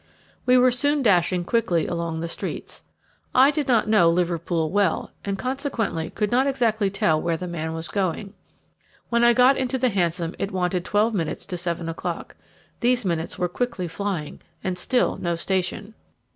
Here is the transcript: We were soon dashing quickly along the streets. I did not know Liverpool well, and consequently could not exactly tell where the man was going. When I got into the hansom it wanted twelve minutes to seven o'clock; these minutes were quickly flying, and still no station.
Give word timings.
We 0.47 0.57
were 0.57 0.71
soon 0.71 1.03
dashing 1.03 1.43
quickly 1.45 1.85
along 1.85 2.21
the 2.21 2.27
streets. 2.27 2.81
I 3.35 3.51
did 3.51 3.67
not 3.67 3.87
know 3.87 4.09
Liverpool 4.09 4.71
well, 4.71 5.11
and 5.23 5.37
consequently 5.37 6.09
could 6.09 6.31
not 6.31 6.47
exactly 6.47 6.89
tell 6.89 7.21
where 7.21 7.37
the 7.37 7.45
man 7.47 7.75
was 7.75 7.87
going. 7.87 8.33
When 9.09 9.23
I 9.23 9.33
got 9.33 9.57
into 9.57 9.77
the 9.77 9.89
hansom 9.89 10.33
it 10.39 10.49
wanted 10.51 10.85
twelve 10.85 11.13
minutes 11.13 11.45
to 11.45 11.55
seven 11.55 11.87
o'clock; 11.87 12.35
these 12.79 13.05
minutes 13.05 13.37
were 13.37 13.47
quickly 13.47 13.87
flying, 13.87 14.41
and 14.63 14.75
still 14.75 15.17
no 15.17 15.35
station. 15.35 15.93